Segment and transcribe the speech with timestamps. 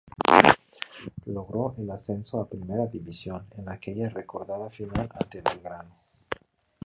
[1.25, 5.95] Logró el ascenso a Primera División, en aquella recordada final ante Belgrano.